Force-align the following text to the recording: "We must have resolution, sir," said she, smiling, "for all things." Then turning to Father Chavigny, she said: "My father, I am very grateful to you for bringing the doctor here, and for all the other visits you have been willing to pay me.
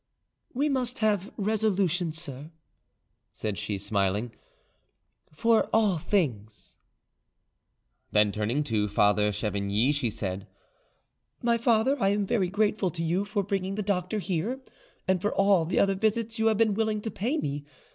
"We 0.51 0.67
must 0.67 0.97
have 0.97 1.31
resolution, 1.37 2.11
sir," 2.11 2.49
said 3.33 3.59
she, 3.59 3.77
smiling, 3.77 4.31
"for 5.31 5.69
all 5.71 5.99
things." 5.99 6.75
Then 8.11 8.31
turning 8.31 8.63
to 8.63 8.87
Father 8.87 9.31
Chavigny, 9.31 9.91
she 9.93 10.09
said: 10.09 10.47
"My 11.43 11.59
father, 11.59 11.97
I 12.01 12.09
am 12.09 12.25
very 12.25 12.49
grateful 12.49 12.89
to 12.89 13.03
you 13.03 13.25
for 13.25 13.43
bringing 13.43 13.75
the 13.75 13.83
doctor 13.83 14.17
here, 14.17 14.59
and 15.07 15.21
for 15.21 15.35
all 15.35 15.65
the 15.65 15.77
other 15.79 15.93
visits 15.93 16.39
you 16.39 16.47
have 16.47 16.57
been 16.57 16.73
willing 16.73 17.01
to 17.01 17.11
pay 17.11 17.37
me. 17.37 17.63